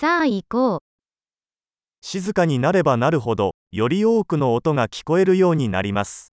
[0.00, 0.78] さあ行こう。
[2.00, 6.32] 静かになればなるほど、より多くの音が聞こえるようになります。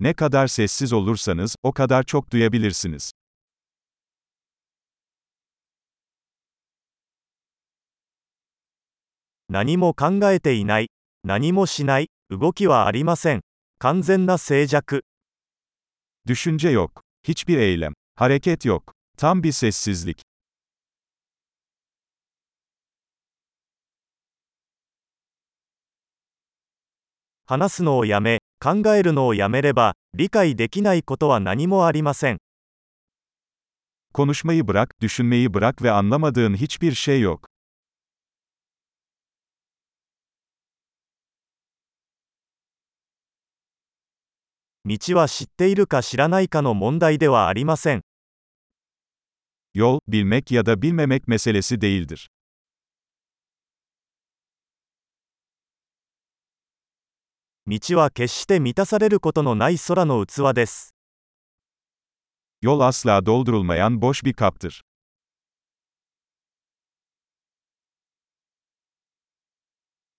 [0.00, 3.10] Ne kadar sessiz olursanız, o kadar çok duyabilirsiniz.
[9.50, 10.88] 何も考えていない、
[11.22, 13.42] 何もしない、動きはありません。
[13.78, 15.02] 完全な静寂。
[16.26, 17.02] Düşünce yok.
[17.28, 17.92] Hiçbir eylem.
[18.16, 18.94] Hareket yok.
[19.18, 20.29] Tam bir sessizlik.
[27.50, 32.38] 話すのをやめ、考えるのをやめれば、理解できないことは何もありません。
[34.12, 37.46] Konuşmayı bırak, düşünmeyi bırak ve anlamadığın hiçbir şey yok.
[44.84, 48.02] 道は知っているか知らないかの問題ではありません。
[49.74, 52.28] Yol, bilmek ya da bilmemek meselesi değildir.
[57.70, 60.92] 道は決して満たされることのない空の器です。
[62.62, 64.82] Yol asla doldurulmayan boş bir kaptır.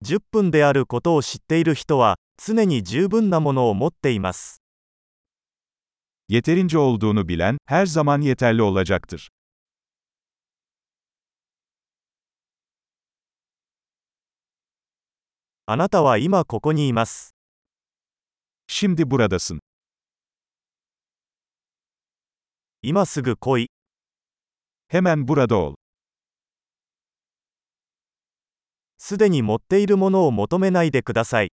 [0.02, 4.62] 10分であることを知っている人は、常に十分なものを持っています。
[6.30, 9.28] Yeterince olduğunu bilen, her zaman yeterli olacaktır.
[15.66, 17.36] あなたは今ここにいます。
[18.71, 19.61] Şimdi buradasın.
[22.83, 23.69] 今すぐ来い。
[24.89, 25.75] Hemen burada ol.
[28.99, 31.49] すでに持っているものを求めないでください。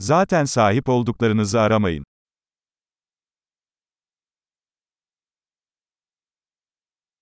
[0.00, 2.04] Zaten sahip olduklarınızı aramayın.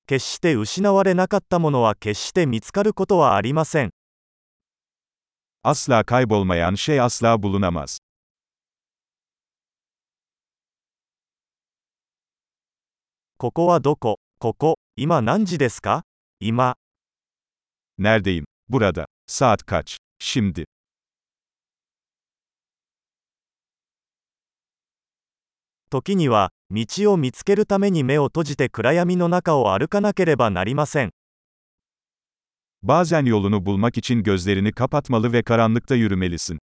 [0.07, 3.91] 決して失われなかったものは決して見つかることはありません。
[5.63, 7.99] Asla kaybolmayan şey asla bulunamaz.
[13.38, 16.04] ここはどこここ、今何時ですか
[16.40, 16.76] 今、
[17.98, 18.44] Neredeyim?
[18.70, 19.06] Burada.
[19.28, 19.98] Saat kaç?
[20.20, 20.66] Şimdi.
[25.90, 31.12] 時には、道を見つけるために目を閉じて暗闇の中を歩かなければなりません。
[32.82, 36.60] Bazen yolunu bulmak için gözlerini kapatmalı ve karanlıkta yürümelisin.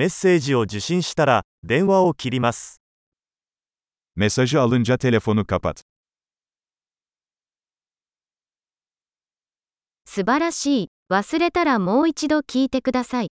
[0.00, 2.80] メッセージを受信したら、電話を切ります。
[4.16, 5.82] Mesajı alınca telefonu kapat.
[10.06, 10.88] 素晴らしい。
[11.10, 13.28] 忘れたらもう一度聞いてください。